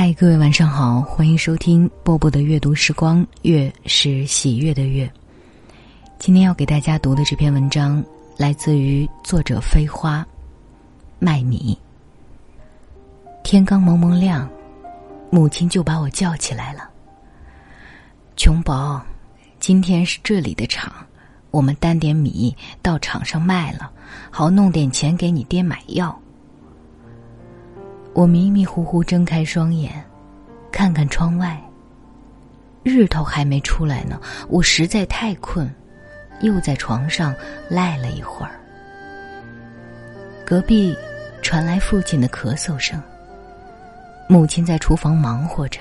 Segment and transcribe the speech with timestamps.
[0.00, 5.10] 嗨，各位晚上好，欢迎收听波波的阅读时光，月是喜悦的月。
[6.20, 8.00] 今天要给大家读的这篇文章
[8.36, 10.24] 来自于作者飞花，
[11.18, 11.76] 卖米。
[13.42, 14.48] 天刚蒙蒙亮，
[15.32, 16.88] 母亲就把我叫起来了。
[18.36, 19.04] 琼宝，
[19.58, 20.92] 今天是这里的场，
[21.50, 23.90] 我们担点米到场上卖了，
[24.30, 26.16] 好弄点钱给你爹买药。
[28.18, 29.92] 我迷迷糊糊睁开双眼，
[30.72, 31.56] 看看窗外。
[32.82, 35.72] 日头还没出来呢，我实在太困，
[36.40, 37.32] 又在床上
[37.70, 38.58] 赖了一会儿。
[40.44, 40.96] 隔壁
[41.42, 43.00] 传来父亲的咳嗽声。
[44.28, 45.78] 母亲在厨房忙活着，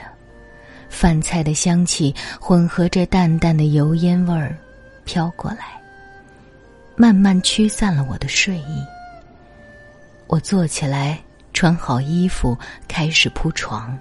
[0.89, 4.55] 饭菜的香气混合着淡淡的油烟味儿
[5.05, 5.81] 飘过来，
[6.95, 8.85] 慢慢驱散了我的睡意。
[10.27, 11.19] 我坐起来。
[11.57, 12.55] 穿好衣服，
[12.87, 13.97] 开始铺床。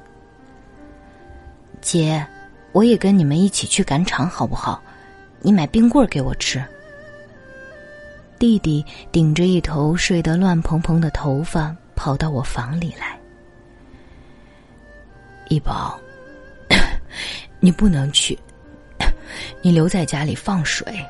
[1.80, 2.22] 姐，
[2.72, 4.82] 我也跟你们一起去赶场，好不好？
[5.40, 6.62] 你买冰棍儿给我吃。
[8.38, 13.18] 弟弟顶着一头睡得乱蓬蓬的头发，跑到我房里来。
[15.48, 15.98] 一宝，
[17.58, 18.38] 你不能去，
[19.64, 21.02] 你留在家里放水。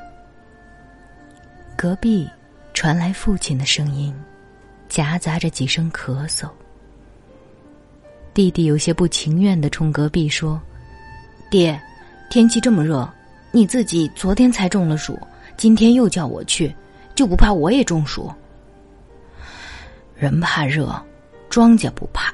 [1.75, 2.31] 隔壁
[2.73, 4.15] 传来父亲的声音。
[4.97, 6.49] 夹杂着几声咳嗽，
[8.33, 10.59] 弟弟有些不情愿的冲隔壁说
[11.53, 11.79] ：“爹，
[12.31, 13.07] 天气这么热，
[13.51, 15.21] 你自己昨天才中了暑，
[15.55, 16.75] 今天又叫我去，
[17.15, 18.33] 就不怕我也中暑？
[20.15, 20.91] 人怕热，
[21.51, 22.33] 庄稼不怕，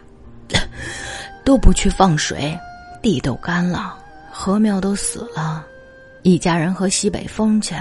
[1.44, 2.56] 都不去放水，
[3.02, 3.98] 地都干了，
[4.30, 5.66] 禾苗都死了，
[6.22, 7.74] 一家人喝西北风去。”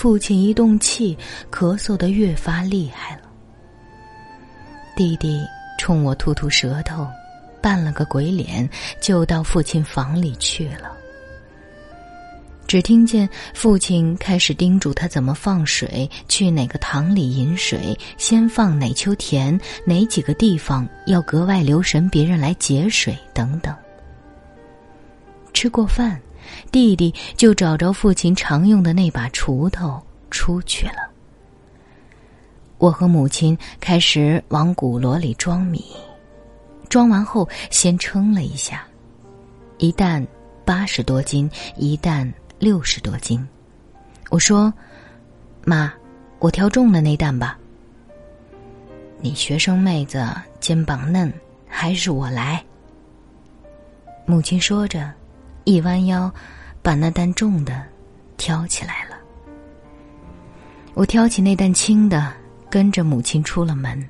[0.00, 1.14] 父亲一动气，
[1.52, 3.24] 咳嗽的越发厉害了。
[4.96, 5.44] 弟弟
[5.78, 7.06] 冲我吐吐舌头，
[7.60, 8.66] 扮了个鬼脸，
[8.98, 10.90] 就到父亲房里去了。
[12.66, 23.76] 只听见父亲开始叮嘱他怎么放水，去哪个塘里饮水，先放哪秋田，哪几个地方要格外留神别人来解水等等。
[25.52, 26.18] 吃过饭。
[26.70, 30.00] 弟弟就找着父亲常用的那把锄头
[30.30, 31.10] 出去了。
[32.78, 35.84] 我和母亲开始往鼓箩里装米，
[36.88, 38.84] 装完后先称了一下，
[39.78, 40.26] 一担
[40.64, 43.46] 八十多斤，一担六十多斤。
[44.30, 44.72] 我说
[45.64, 45.92] ：“妈，
[46.38, 47.58] 我挑重的那担吧。”
[49.20, 50.26] 你学生妹子
[50.58, 51.30] 肩膀嫩，
[51.68, 52.64] 还是我来。
[54.24, 55.12] 母亲说着。
[55.64, 56.32] 一弯腰，
[56.82, 57.82] 把那担重的
[58.36, 59.16] 挑起来了。
[60.94, 62.32] 我挑起那担轻的，
[62.68, 64.08] 跟着母亲出了门。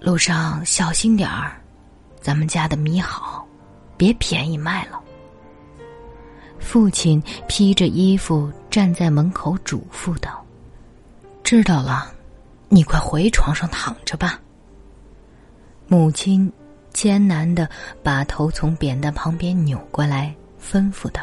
[0.00, 1.60] 路上小心点儿，
[2.20, 3.46] 咱们家的米好，
[3.96, 5.00] 别便宜卖了。
[6.58, 10.44] 父亲披着衣服站在门口嘱咐道
[11.44, 12.12] ：“知道了，
[12.68, 14.40] 你快回床上躺着吧。”
[15.86, 16.50] 母亲。
[16.94, 17.68] 艰难的
[18.02, 21.22] 把头从扁担旁边扭过来，吩咐道：“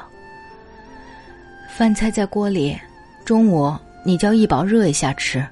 [1.75, 2.79] 饭菜在锅里，
[3.25, 3.73] 中午
[4.05, 5.43] 你叫一宝热一下吃。”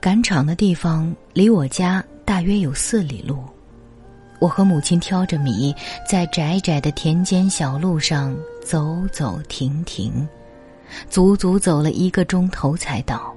[0.00, 3.42] 赶场的地方离我家大约有四里路，
[4.38, 5.74] 我和母亲挑着米，
[6.08, 10.26] 在窄窄的田间小路上走走停停，
[11.10, 13.34] 足足走了一个钟头才到。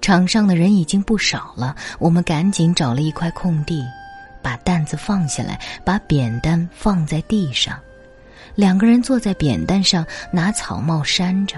[0.00, 3.84] 场上的人已经不少了，我们赶紧找了一块空地，
[4.42, 7.78] 把担子放下来，把扁担放在地上，
[8.54, 11.56] 两个人坐在扁担上，拿草帽扇着。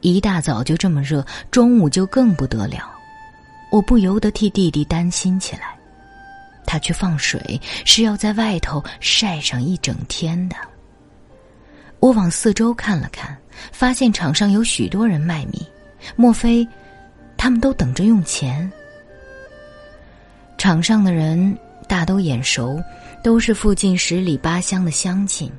[0.00, 2.88] 一大早就这么热，中午就更不得了，
[3.72, 5.76] 我不由得替弟弟担心起来。
[6.64, 10.56] 他去放水是要在外头晒上一整天的。
[11.98, 13.36] 我往四周看了看，
[13.72, 15.66] 发现场上有许多人卖米，
[16.14, 16.64] 莫非？
[17.38, 18.70] 他们都等着用钱。
[20.58, 21.56] 场上的人
[21.86, 22.82] 大都眼熟，
[23.22, 25.50] 都是附近十里八乡的乡亲，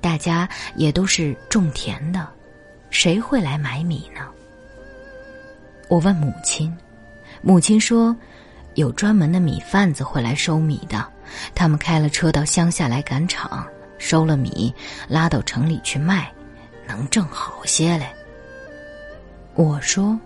[0.00, 0.46] 大家
[0.76, 2.28] 也都是种田的，
[2.90, 4.20] 谁会来买米呢？
[5.88, 6.70] 我问母亲，
[7.40, 8.14] 母亲说，
[8.74, 11.04] 有专门的米贩子会来收米的，
[11.54, 13.66] 他们开了车到乡下来赶场，
[13.96, 14.72] 收了米
[15.08, 16.30] 拉到城里去卖，
[16.86, 18.06] 能挣好些嘞。
[19.54, 20.18] 我说。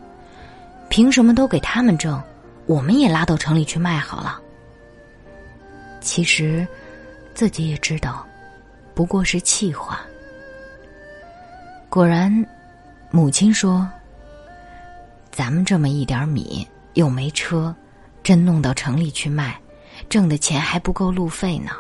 [0.90, 2.20] 凭什么都给他们挣，
[2.66, 4.40] 我们也拉到城里去卖好了。
[6.00, 6.66] 其实，
[7.32, 8.26] 自己也知道，
[8.92, 10.00] 不过是气话。
[11.88, 12.44] 果然，
[13.10, 13.88] 母亲说
[15.31, 17.75] ：“咱们这么一点米，又没车，
[18.25, 19.58] 真弄到城里去卖，
[20.08, 21.70] 挣的钱还不够路费呢。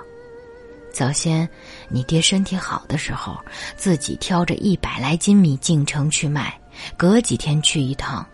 [0.92, 1.48] 早先
[1.88, 3.36] 你爹身体好的时候，
[3.76, 6.56] 自己挑着一百来斤米进城去卖，
[6.96, 8.24] 隔几天去一趟，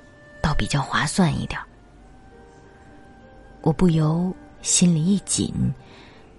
[0.57, 1.61] 比较划算一点。
[3.63, 5.53] 我不由心里一紧，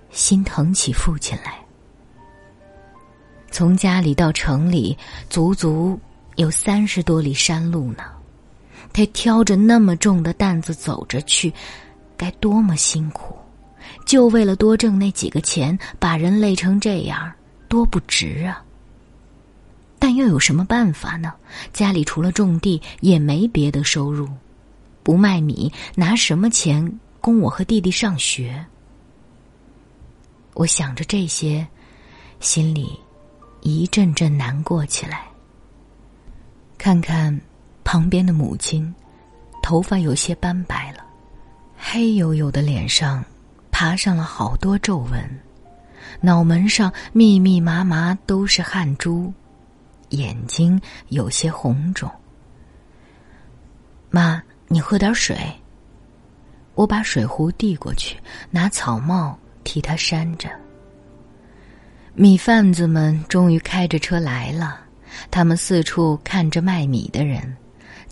[0.10, 1.60] 心疼起父亲来。
[3.52, 4.98] 从家里到城里，
[5.30, 6.00] 足足
[6.36, 8.04] 有三十多里山路呢。
[8.94, 11.54] 他挑着那么重的担子走着去，
[12.16, 13.36] 该多么辛苦！
[14.06, 17.32] 就为了多挣那几个钱，把人累成这样，
[17.68, 18.64] 多不值啊！
[20.08, 21.34] 但又有什么办法呢？
[21.74, 24.26] 家里除了种地，也没别的收入，
[25.04, 28.66] 不卖米，拿什么钱供我和弟弟上学？
[30.54, 31.68] 我想着这些，
[32.40, 32.98] 心里
[33.60, 35.26] 一阵阵难过起来。
[36.78, 37.38] 看看。
[37.84, 38.96] 旁边的母亲，
[39.62, 41.04] 头发有些斑白了，
[41.78, 43.22] 黑黝黝的脸上
[43.72, 45.22] 爬上了好多皱纹，
[46.22, 49.34] 脑门上密密麻麻都是汗珠，
[50.10, 52.10] 眼睛有些红肿。
[54.10, 55.38] 妈，你喝点水。
[56.76, 58.18] 我把水壶递过去，
[58.52, 60.50] 拿草帽替他扇着。
[62.14, 64.80] 米贩子们终于开着车来了，
[65.30, 67.56] 他们四处看着卖米的人。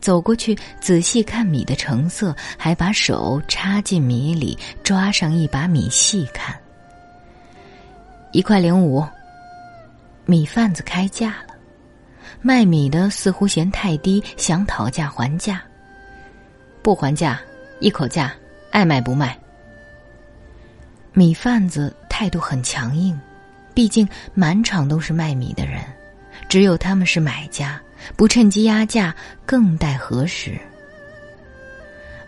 [0.01, 6.55] 走过去仔细看米的成色，还把手插进米里抓上一把米细看。
[8.31, 9.03] 一块零五。
[10.25, 11.35] 米贩子开价，
[12.41, 15.61] 卖米的似乎嫌太低，想讨价还价。
[16.81, 17.39] 不还价，
[17.79, 18.33] 一口价，
[18.71, 19.37] 爱卖不卖。
[21.13, 23.19] 米贩子态度很强硬，
[23.73, 25.81] 毕竟满场都是卖米的人，
[26.49, 27.81] 只有他们是买家。
[28.15, 29.15] 不趁机压价，
[29.47, 30.59] 更待何时？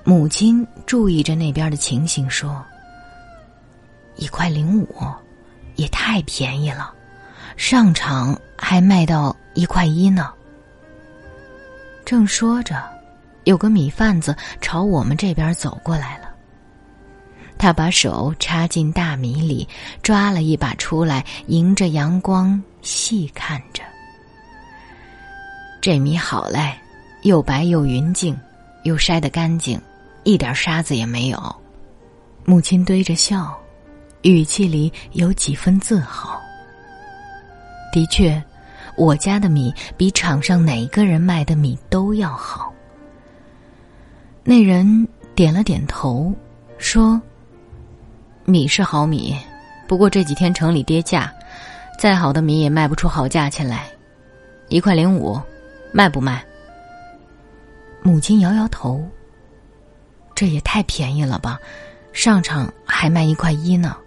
[0.03, 2.65] 母亲注意着那边的情形，说
[4.17, 4.87] ：“一块零五，
[5.75, 6.95] 也太便宜了，
[7.57, 10.31] 上场还卖到一块一呢。”
[12.05, 12.81] 正说着，
[13.43, 16.27] 有个米贩子朝我们这边走过来了。
[17.57, 19.67] 他把手插进大米里，
[20.03, 23.83] 抓了一把出来，迎着阳光细看着。
[25.81, 26.73] 这米好嘞，
[27.23, 28.37] 又白又匀净，
[28.83, 29.81] 又筛得干净，
[30.23, 31.55] 一点沙子也没有。
[32.45, 33.57] 母亲堆着笑，
[34.21, 36.39] 语气里有几分自豪。
[37.97, 38.39] 的确，
[38.95, 42.71] 我家的米比场上哪个人卖的米都要好。
[44.43, 46.31] 那人点了点头，
[46.77, 47.19] 说
[48.45, 49.35] ：“米是好米，
[49.87, 51.33] 不过这几天城里跌价，
[51.97, 53.87] 再好的米也卖不出好价钱来，
[54.67, 55.41] 一块零五。”
[55.91, 56.45] 卖不卖？
[58.03, 59.03] 母亲摇摇头。
[60.35, 61.59] 这也太便宜了吧，
[62.13, 63.97] 上场还卖一块一呢。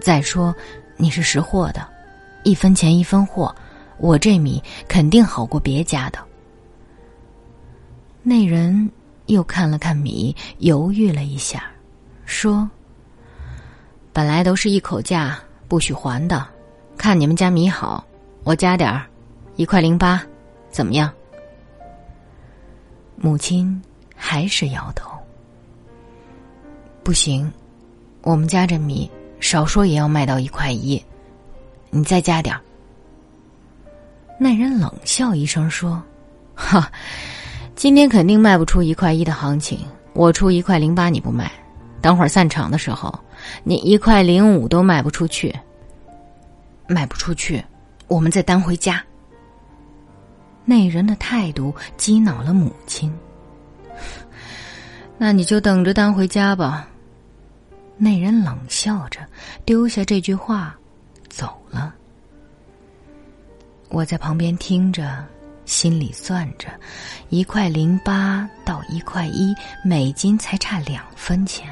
[0.00, 0.54] 再说，
[0.96, 1.84] 你是识货的，
[2.44, 3.54] 一分钱一分货，
[3.98, 6.18] 我这米肯定好过别家的。
[8.22, 8.90] 那人
[9.26, 11.64] 又看了看米，犹豫了一下，
[12.24, 12.68] 说
[14.12, 16.46] ：“本来都是一口价，不许还的。
[16.96, 18.04] 看你们家米好，
[18.44, 19.06] 我加点儿，
[19.56, 20.22] 一块零八，
[20.70, 21.12] 怎么样？”
[23.16, 23.80] 母亲
[24.16, 25.10] 还是摇头。
[27.04, 27.50] 不行，
[28.22, 31.02] 我们家这米少说也要卖到一块一，
[31.94, 32.60] 你再加点儿。
[34.40, 36.02] 那人冷笑一声说
[36.56, 36.90] ：“哈，
[37.76, 39.78] 今天肯定卖不出一块一的行情，
[40.14, 41.52] 我出一块零八你不卖，
[42.00, 43.16] 等会儿散场的时候，
[43.62, 45.54] 你一块零五都卖不出去。
[46.88, 47.62] 卖不出去，
[48.08, 49.04] 我们再担回家。”
[50.64, 53.12] 那人的态度激恼了母亲。
[55.18, 56.88] 那你就等着担回家吧。
[57.98, 59.20] 那人冷笑着，
[59.66, 60.74] 丢下这句话，
[61.32, 61.94] 走了。
[63.88, 65.24] 我在旁边听着，
[65.64, 66.68] 心里算着，
[67.30, 71.66] 一块零八到一块一，每斤才差两分钱。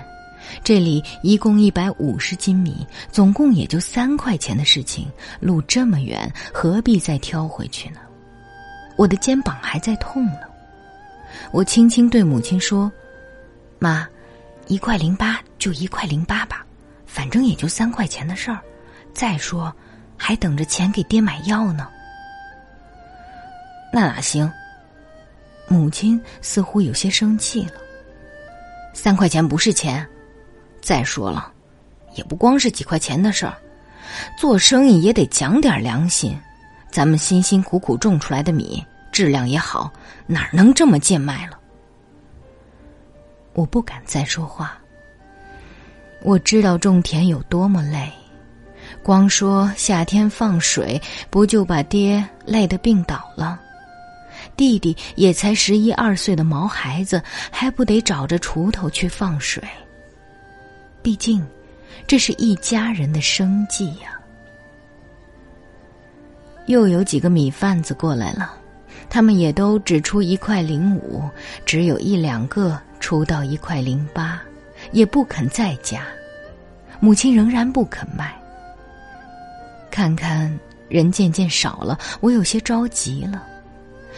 [0.65, 5.07] 这里一共一百五十斤米，总共也就三块钱的事情。
[5.41, 8.01] 路这么远，何必再挑回去呢？
[8.97, 10.41] 我的肩膀还在痛呢，
[11.53, 12.91] 我轻轻对母亲说
[13.79, 14.09] ：“妈，
[14.67, 16.67] 一块零八就一块零八吧，
[17.07, 18.61] 反正也就三块钱的事儿。
[19.15, 19.75] 再说，
[20.17, 21.89] 还等着钱给爹买药呢。”
[23.93, 24.51] 那哪行？
[25.69, 27.75] 母亲似乎有些生气了。
[28.93, 30.07] 三块钱不是钱，
[30.81, 31.53] 再说了，
[32.15, 33.57] 也不光是几块钱的事儿，
[34.39, 36.37] 做生意也得讲点良心。
[36.91, 38.85] 咱们辛辛苦苦种出来的米。
[39.13, 39.93] 质量也好，
[40.27, 41.59] 哪能这么贱卖了？
[43.55, 44.79] 我不敢再说话，
[46.23, 48.09] 我知道种田有多么累，
[49.11, 53.61] 光说夏天放水，不就把爹累得病倒了？
[54.57, 59.61] 弟弟也才十一二岁的毛孩子，还不得找着锄头去放水？
[61.03, 61.45] 毕竟，
[62.07, 64.17] 这是一家人的生计呀。
[66.67, 68.55] 又有几个米贩子过来了，
[69.09, 71.29] 他们也都只出一块零五，
[71.67, 74.41] 只有一两个出到一块零八。
[74.93, 76.05] 也不肯再加，
[77.01, 78.40] 母亲仍然不肯卖。
[79.91, 83.47] 看看人渐渐少了，我有些着急了。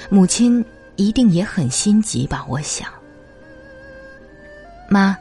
[0.08, 0.64] 母亲
[0.96, 2.44] 一定也很心急吧？
[2.48, 2.88] 我想。
[4.88, 5.16] 妈，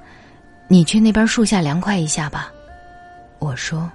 [0.67, 2.51] 你去那边树下凉快一下吧。
[3.39, 3.89] 我说。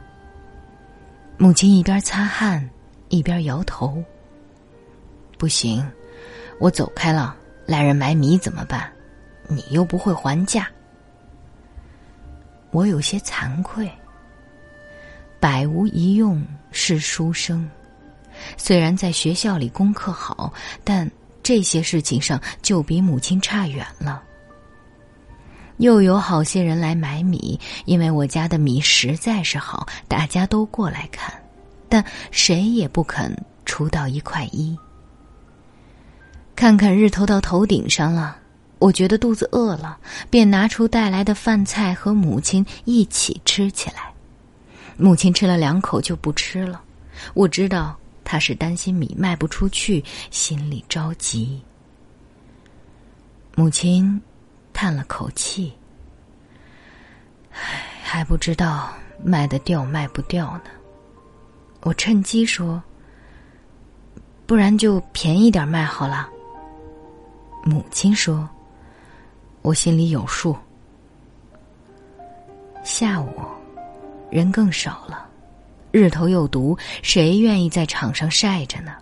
[1.39, 2.67] 母亲一边擦汗
[3.09, 4.03] 一边摇头。
[5.37, 5.87] 不行，
[6.59, 7.37] 我走开了，
[7.67, 8.91] 来人买米怎么办？
[9.49, 10.67] 你又不会还价。
[12.71, 13.91] 我有些惭愧。
[15.39, 17.69] 百无一用是书生，
[18.57, 20.53] 虽然在学校里功课好，
[20.83, 21.11] 但
[21.43, 24.23] 这些事情上就比母亲差远了。
[25.79, 31.33] 又有好些人来买米，因为我家的米实在是好，大家都过来看，
[31.89, 34.77] 但谁也不肯出到一块一。
[36.55, 38.39] 看看日头到头顶上了。
[38.79, 44.13] 我觉得肚子饿了，便拿出带来的饭菜和母亲一起吃起来。
[44.97, 46.83] 母亲吃了两口就不吃了，
[47.35, 51.63] 我知道她是担心米卖不出去，心里着急。
[53.55, 54.21] 母亲
[54.73, 55.73] 叹了口气
[57.53, 60.71] ：“唉，还不知道卖得掉卖不掉呢。”
[61.83, 62.83] 我趁机说
[64.47, 66.29] ：“不然就便宜点卖好了。”
[67.65, 68.49] 母亲说。
[69.63, 70.57] 我心里有数。
[72.85, 73.43] 下午，
[74.31, 75.27] 人更少了，
[75.93, 78.93] 日头又毒，谁愿意在场上晒着呢？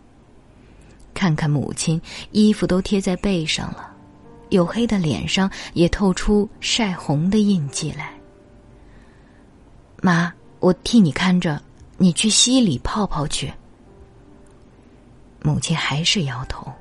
[1.12, 2.00] 看看母亲，
[2.33, 3.90] 衣服都贴在背上了，
[4.50, 8.12] 黝黑的脸上也透出晒红的印记来。
[10.02, 11.62] 妈，我替你看着，
[11.97, 13.52] 你去溪里泡泡去。
[15.43, 16.73] 母亲还是摇头。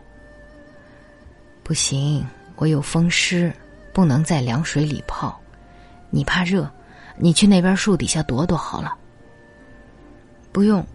[1.63, 3.53] 不行，我有风湿。
[3.93, 5.39] 不能在凉水里泡，
[6.09, 6.67] 你怕热，
[7.17, 8.95] 你去那边树底下躲躲好了。
[10.51, 10.85] 不用，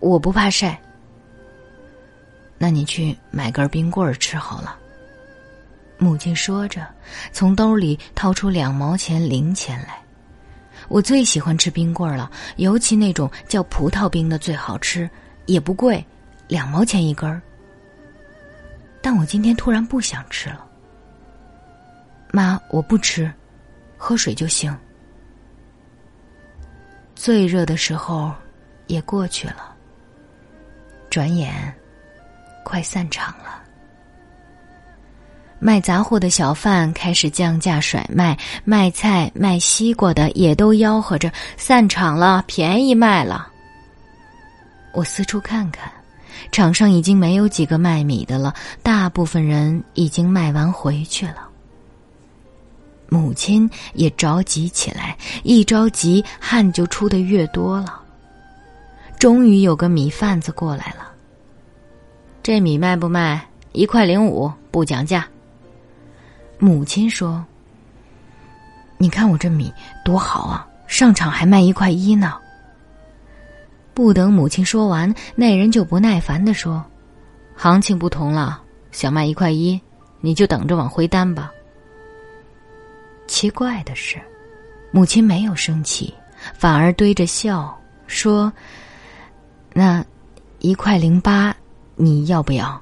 [0.00, 0.80] 我不怕晒。
[2.58, 4.76] 那你去买根冰棍儿吃好了。
[5.98, 6.86] 母亲说着，
[7.32, 10.00] 从兜里掏出两毛钱零钱来。
[10.88, 15.08] 我最喜欢吃冰棍儿了，尤其那种叫葡萄冰的最好吃，
[15.46, 16.04] 也不贵，
[16.48, 17.40] 两毛钱一根儿。
[19.00, 20.64] 但我今天突然不想吃了。
[22.32, 23.32] 妈，我不吃，
[23.96, 24.76] 喝水就行。
[27.22, 28.32] 最热的时候
[28.88, 29.72] 也过去了，
[31.08, 31.72] 转眼
[32.64, 33.62] 快散场了。
[35.60, 43.46] 卖杂货的小贩开始降价甩卖，卖菜卖西瓜的也都吆喝着散场了，便宜卖了。
[44.92, 45.92] 我四处看看，
[46.50, 48.52] 场上已经没有几个卖米的了，
[48.82, 51.51] 大部分人已经卖完回去了。
[53.12, 58.00] 母亲也着急起来，一着急汗就出的越多了。
[59.18, 61.12] 终于有个米贩子过来了。
[62.42, 63.46] 这米卖不卖？
[63.72, 65.28] 一块零五，不讲价。
[66.58, 67.44] 母亲说
[68.96, 69.70] ：“你看我这米
[70.02, 72.38] 多好啊，上场还卖一块一呢。”
[73.92, 76.82] 不等母亲说完，那人就不耐烦的说
[77.54, 79.78] ：“行情不同了，想卖一块一，
[80.22, 81.52] 你就等着往回担吧。”
[83.26, 84.20] 奇怪的是，
[84.90, 86.12] 母亲没有生气，
[86.54, 88.52] 反而堆着笑说
[89.72, 90.04] ：“那
[90.58, 91.54] 一块零八，
[91.96, 92.80] 你要不要？”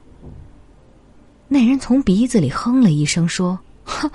[1.47, 4.11] 那人从鼻子里哼了一声说：“哼，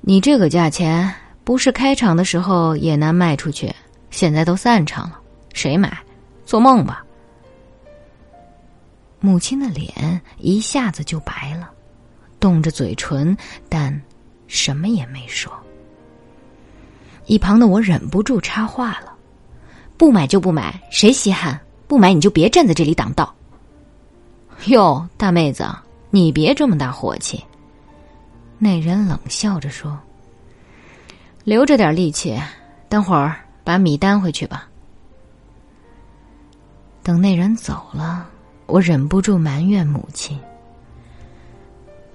[0.00, 1.12] 你这个价钱，
[1.44, 3.74] 不是开场的时候也难卖出去，
[4.10, 5.20] 现在都散场了，
[5.52, 5.96] 谁买？
[6.46, 7.04] 做梦吧！”
[9.20, 11.70] 母亲的脸一下子就白了，
[12.38, 13.36] 动着嘴唇，
[13.68, 14.00] 但。
[14.50, 15.50] 什么也没说。
[17.26, 19.14] 一旁的我忍不住插话了
[19.96, 21.58] ：“不买就不买，谁稀罕？
[21.86, 23.32] 不买你就别站在这里挡道。”
[24.66, 25.64] 哟，大妹子，
[26.10, 27.42] 你别这么大火气。
[28.58, 29.96] 那人冷笑着说
[31.44, 32.36] ：“留着点力气，
[32.88, 34.68] 等会儿把米担回去吧。”
[37.02, 38.28] 等那人走了，
[38.66, 40.38] 我忍不住埋怨母亲。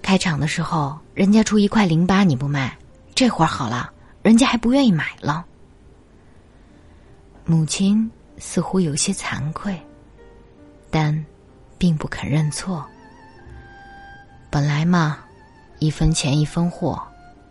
[0.06, 2.78] 开场的时候，人家出一块零八你不卖，
[3.16, 3.90] 这会儿好了，
[4.22, 5.44] 人家还不愿意买了。
[7.44, 8.08] 母亲
[8.38, 9.76] 似乎有些惭愧，
[10.92, 11.26] 但
[11.80, 12.86] 并不肯认错。
[14.52, 15.18] 本来嘛，
[15.80, 17.02] 一分钱一分货，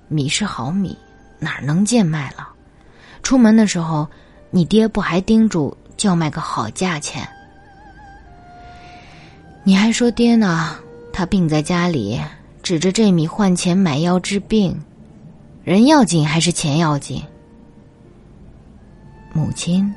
[0.06, 0.96] 米是好米，
[1.40, 2.48] 哪能贱卖了？
[3.24, 4.08] 出门的时候，
[4.52, 7.28] 你爹不还叮嘱叫卖个好价钱？
[9.64, 10.76] 你还说爹呢？
[11.12, 12.20] 他病在家里，
[12.64, 14.82] 指着这米换钱买药治病，
[15.64, 17.22] 人要紧还是钱要紧？
[19.34, 19.94] 母亲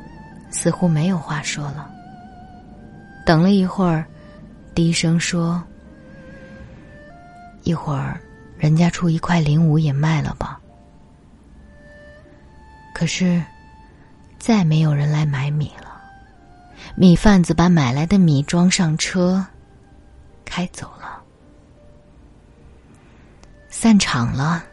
[0.52, 1.90] 似乎没有话说了。
[3.26, 4.06] 等了一会儿，
[4.76, 5.64] 低声说
[7.64, 8.20] ：“一会儿，
[8.58, 10.60] 人家出一块零五也卖了吧。”
[12.94, 13.42] 可是，
[14.40, 16.02] 再没有人来买米了。
[16.98, 19.46] 米贩子把买来的米装上车。
[20.44, 21.17] 开走了，
[23.80, 24.66] 散场了。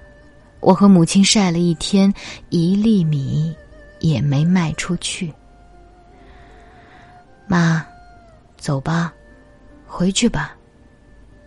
[0.60, 2.10] 我和母亲晒了一天，
[2.48, 3.54] 一粒米
[4.00, 5.30] 也没卖出去。
[7.46, 7.84] 妈，
[8.56, 9.12] 走吧，
[9.86, 10.56] 回去吧，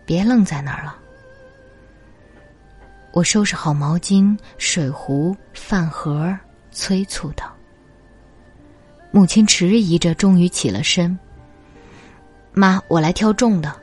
[0.06, 0.96] 别愣在那儿了。
[3.10, 6.32] 我收拾好毛巾、水壶、饭盒，
[6.70, 7.52] 催促道。
[9.10, 11.18] 母亲迟疑着，终于起了身。
[12.52, 13.74] 妈，我来挑重的。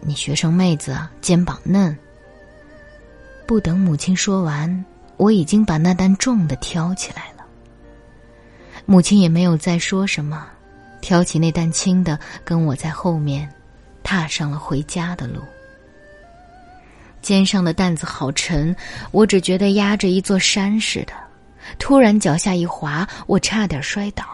[0.00, 1.94] 你学生妹子肩膀嫩。
[3.46, 4.84] 不等母亲说完，
[5.16, 7.44] 我已经把那担重的挑起来了。
[8.84, 10.46] 母亲也没有再说什么，
[11.00, 13.48] 挑起那担轻的，跟我在后面，
[14.02, 15.40] 踏上了回家的路。
[17.22, 18.74] 肩上的担子好沉，
[19.10, 21.12] 我只觉得压着一座山似的。
[21.78, 24.24] 突然脚下一滑，我差点摔倒。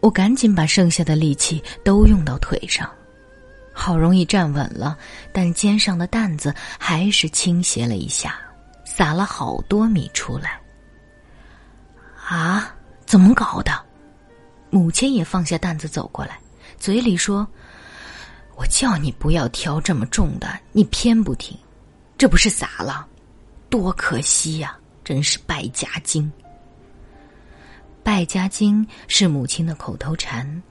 [0.00, 2.88] 我赶紧把剩下的力气都用到腿上。
[3.74, 4.96] 好容易站稳了，
[5.32, 8.38] 但肩上的担子还是倾斜了一下，
[8.86, 10.58] 撒了好多米出来。
[12.26, 13.72] 啊，怎么搞的？
[14.70, 16.38] 母亲也放下担子走过来，
[16.78, 17.46] 嘴里说
[18.56, 21.58] ：“我叫你不要挑这么重的，你偏不听，
[22.16, 23.06] 这不是撒了？
[23.68, 24.78] 多可惜呀！
[25.04, 26.32] 真是败家精。”
[28.02, 30.62] 败家精是母亲的口头禅。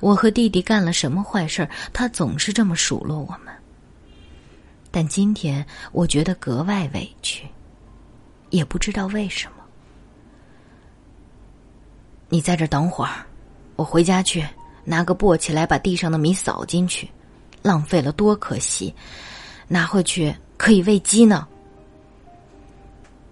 [0.00, 3.52] 我和弟弟干了什么坏事他总是这么数落我们。
[4.90, 7.46] 但今天我觉得格外委屈，
[8.50, 9.64] 也不知道为什么。
[12.28, 13.26] 你在这等会儿，
[13.76, 14.46] 我回家去
[14.84, 17.08] 拿个簸箕来把地上的米扫进去，
[17.62, 18.94] 浪费了多可惜，
[19.68, 21.46] 拿回去可以喂鸡呢。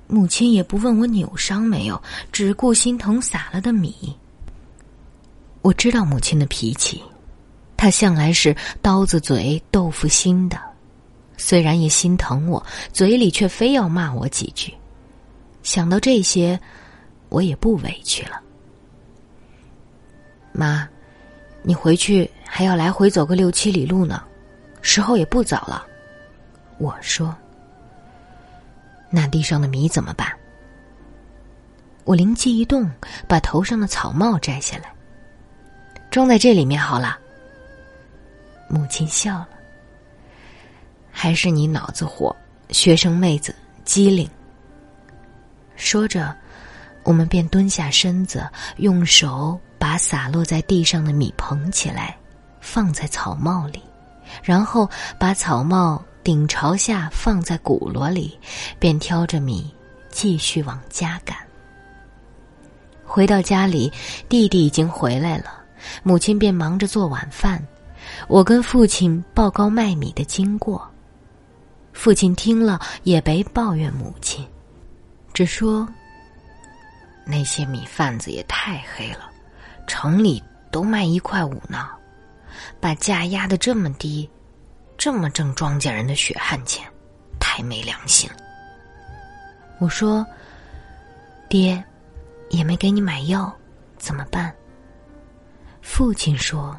[0.06, 4.16] 母亲也不问我扭伤没有，只顾心疼洒了的米。
[5.62, 7.02] 我知道母亲的脾气，
[7.76, 10.58] 她向来是刀子嘴豆腐心的。
[11.36, 14.74] 虽然也心疼我，嘴里却非要骂我几句。
[15.62, 16.58] 想到这些，
[17.28, 18.40] 我也不委屈了。
[20.52, 20.88] 妈，
[21.62, 24.22] 你回去还要来回走个六七里路呢，
[24.82, 25.86] 时候也不早了。
[26.78, 27.34] 我说
[29.10, 30.30] ：“那地上的米怎么办？”
[32.04, 32.90] 我灵机一动，
[33.28, 34.92] 把头上的草帽摘下来。
[36.10, 37.18] 装在这里面好了。
[38.68, 39.48] 母亲笑了，
[41.10, 42.34] 还是你脑子活，
[42.70, 44.28] 学生妹子机灵。
[45.76, 46.34] 说着，
[47.04, 52.16] 我们便蹲下身子，用手把洒落在地上的米捧起来，
[52.60, 53.82] 放在草帽里，
[54.42, 58.38] 然后把草帽顶朝下放在鼓箩里，
[58.78, 59.72] 便挑着米
[60.10, 61.36] 继续往家赶。
[63.04, 63.92] 回到家里，
[64.28, 65.59] 弟弟已经回来了。
[66.02, 67.62] 母亲便忙着做晚饭，
[68.28, 70.88] 我跟父亲报告卖米的经过。
[71.92, 74.46] 父亲听了也没抱怨母亲，
[75.34, 75.86] 只说
[77.26, 79.30] ：“那些米贩子也太黑了，
[79.86, 81.88] 城里都卖一块五呢，
[82.78, 84.28] 把价压得这么低，
[84.96, 86.86] 这么挣庄稼人的血汗钱，
[87.40, 88.36] 太没良心了。”
[89.80, 90.24] 我说
[91.50, 91.82] ：“爹，
[92.50, 93.52] 也没给你买药，
[93.98, 94.54] 怎么办？”
[95.92, 96.74] 父亲说：“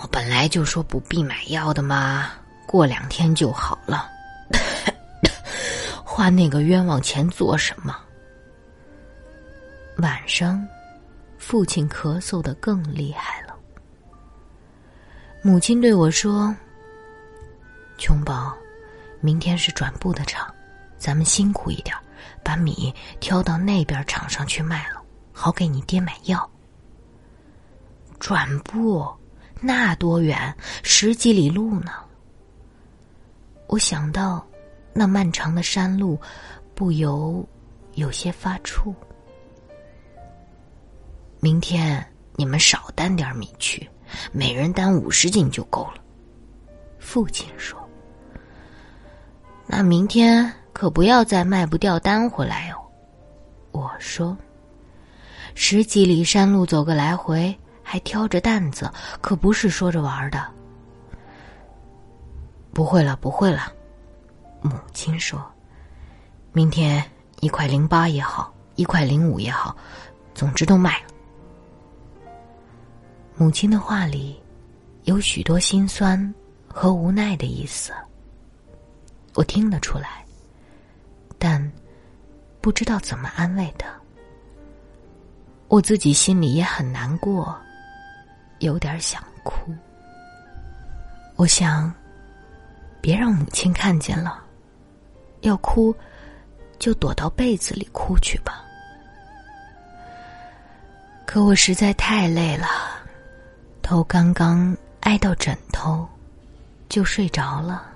[0.00, 2.30] 我本来就说不必买药的嘛，
[2.66, 4.10] 过两天就好了。
[6.02, 7.96] 花那个冤枉钱做什么？”
[9.98, 10.66] 晚上，
[11.38, 13.54] 父亲咳嗽的更厉害了。
[15.42, 16.52] 母亲对我说
[17.98, 18.52] ：“琼宝，
[19.20, 20.52] 明天是转布的场，
[20.96, 21.94] 咱们辛苦一点，
[22.42, 26.49] 把米挑到那边场上去卖了，好给你爹买药。”
[28.20, 29.08] 转步，
[29.60, 30.54] 那多远？
[30.82, 31.90] 十几里路呢。
[33.66, 34.46] 我想到
[34.92, 36.20] 那漫长的山路，
[36.74, 37.44] 不由
[37.94, 38.94] 有些发怵。
[41.40, 42.04] 明天
[42.36, 43.88] 你们少担点米去，
[44.32, 46.02] 每人担五十斤就够了。”
[47.00, 47.80] 父亲说
[49.66, 52.76] ：“那明天可不要再卖不掉单回来哦。”
[53.72, 54.36] 我说
[55.54, 57.56] ：“十几里山路走个来回，
[57.90, 58.88] 还挑着担子，
[59.20, 60.46] 可不是说着玩的。”
[62.72, 63.72] 不会了，不会了，
[64.62, 65.44] 母亲说
[66.54, 67.04] ：“明天
[67.40, 69.76] 一块零八也好，一块零五也好，
[70.34, 71.08] 总之都卖了。”
[73.34, 74.40] 母亲的话里
[75.02, 76.32] 有许多心酸。
[76.72, 77.92] 和无奈的意思，
[79.34, 80.24] 我听得出来，
[81.36, 81.60] 但
[82.60, 83.88] 不知道怎么安慰他。
[85.66, 87.58] 我自己心里也很难过，
[88.60, 89.74] 有点想哭。
[91.36, 91.92] 我想，
[93.00, 94.42] 别让母亲看见了，
[95.40, 95.94] 要哭
[96.78, 98.64] 就躲到被子里哭去吧。
[101.26, 102.66] 可我实在太累了，
[103.82, 106.08] 头刚刚挨到枕头。
[106.88, 107.86] 就睡着了，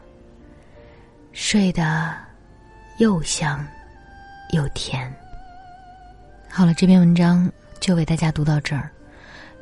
[1.33, 2.15] 睡得
[2.99, 3.67] 又香
[4.53, 5.13] 又甜。
[6.49, 7.51] 好了，这篇文章
[7.81, 8.89] 就为大家读到这儿。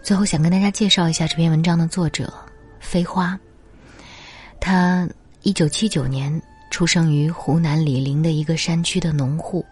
[0.03, 2.33] 最后想跟大家介绍一下这篇文章的作者
[2.81, 3.39] 飞花。
[4.59, 5.09] 他
[5.43, 9.65] 一九七九年出生于湖南醴陵的一个山区的农户，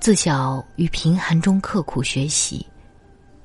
[0.00, 2.66] 自小于贫寒中刻苦学习，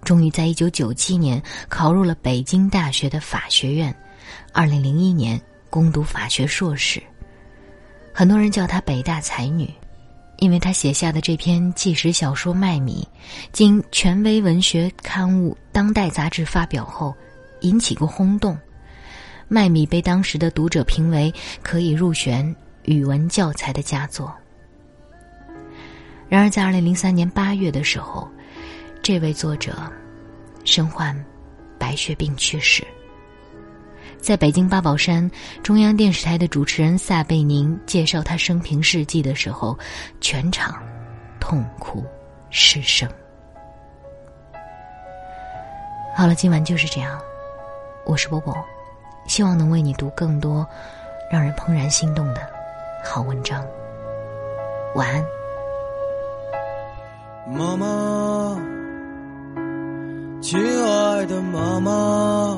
[0.02, 3.94] 终于在一九九七年考入了北京大学的法学院。
[4.54, 5.40] 二零零一年
[5.70, 7.04] 攻读法学硕士，
[8.14, 9.70] 很多人叫她北大才女，
[10.38, 13.08] 因为他写下的这篇纪实小说《麦米》，
[13.52, 17.16] 经权威文学刊物《当代》杂志发表后，
[17.62, 18.54] 引起过轰动，
[19.48, 24.32] 《麦米》被当时的读者评为可以入选语文教材的佳作。
[26.30, 28.30] 然而，在二零零三年八月的时候，
[29.02, 29.92] 这位作者
[30.66, 31.18] 身患
[31.80, 32.86] 白血病去世。
[34.20, 35.30] 在北京八宝山
[35.64, 39.78] 中央电视台的主持人撒贝宁介绍他生平事迹的时候，
[40.20, 40.76] 全场
[41.40, 42.04] 痛哭
[42.50, 43.10] 失声。
[46.16, 47.18] 好了，今晚就是这样，
[48.06, 48.54] 我是波波，
[49.28, 50.68] 希望能为你读更多
[51.32, 52.42] 让人怦然心动的
[53.06, 53.64] 好文章。
[54.96, 55.26] 晚安，
[57.48, 58.60] 妈妈，
[60.42, 62.58] 亲爱的妈妈。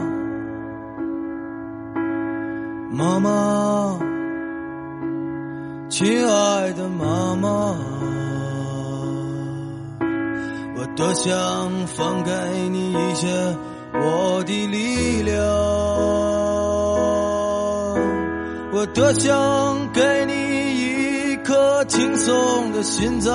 [2.99, 3.97] 妈妈，
[5.89, 7.73] 亲爱的妈妈，
[10.75, 11.31] 我多想
[11.87, 12.31] 放给
[12.69, 13.55] 你一些
[13.93, 15.41] 我的力量，
[18.73, 20.33] 我多想给你
[21.31, 23.33] 一颗轻松的心脏，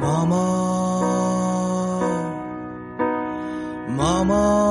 [0.00, 0.36] 妈妈，
[3.98, 4.65] 妈妈。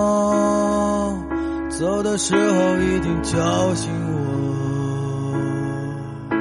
[1.78, 3.92] 走的时候一定叫醒
[6.30, 6.36] 我，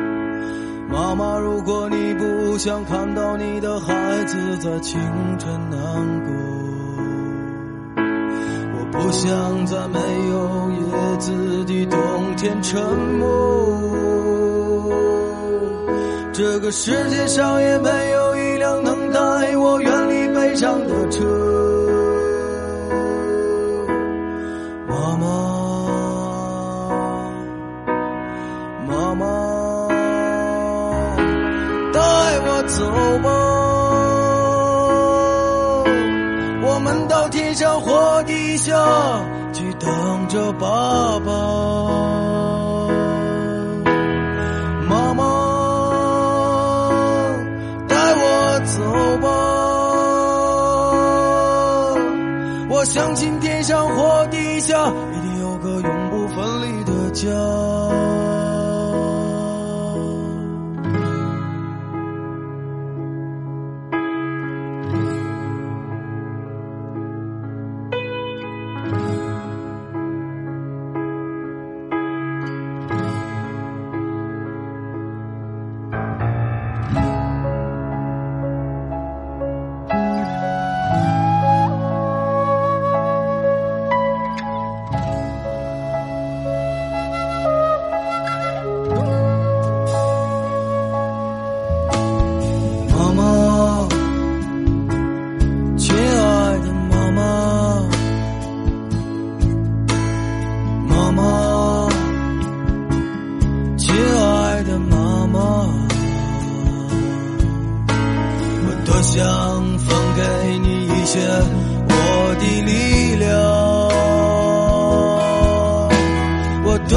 [0.89, 1.37] 妈妈。
[1.39, 5.01] 如果你不想看到你的孩子在清
[5.37, 5.81] 晨难
[6.25, 6.33] 过，
[8.77, 9.99] 我不想在没
[10.31, 11.33] 有叶子
[11.65, 11.99] 的冬
[12.37, 12.81] 天沉
[13.19, 13.27] 默。
[16.33, 21.54] 这个世界上也没有一辆能带我远离悲伤的车。
[38.65, 38.73] 下
[39.53, 41.74] 去等着爸爸。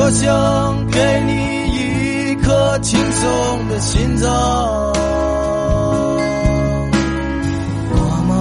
[0.08, 1.34] 我想给你
[2.32, 4.32] 一颗轻松的心脏，
[7.94, 8.34] 妈妈，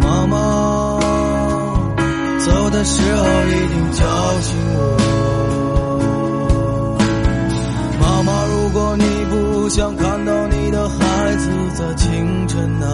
[0.00, 1.00] 妈妈，
[2.38, 4.04] 走的时候一定叫
[4.42, 4.78] 醒我。
[8.00, 12.88] 妈妈，如果你不想看到你的孩子在清晨难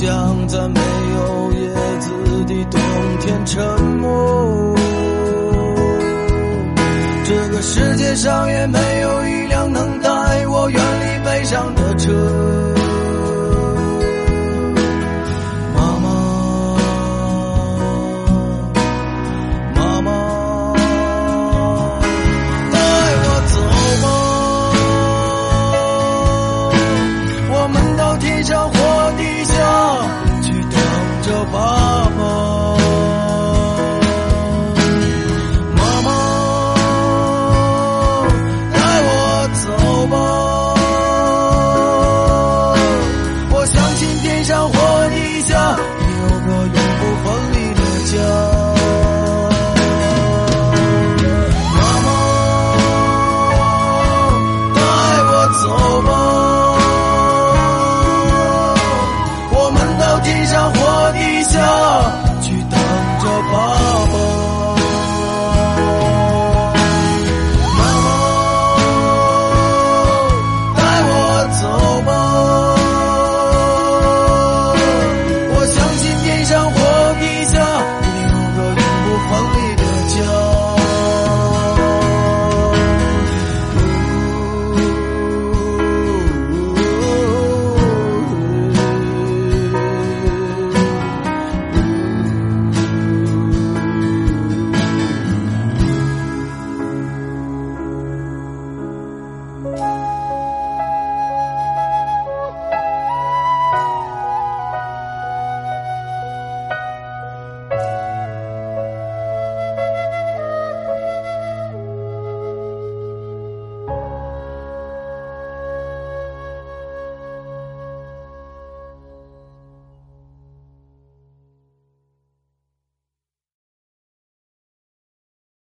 [0.00, 0.80] 像在没
[1.14, 2.10] 有叶子
[2.46, 2.80] 的冬
[3.20, 4.74] 天沉默。
[7.26, 10.08] 这个世界上也没有一辆能带
[10.46, 12.69] 我远离悲伤的车。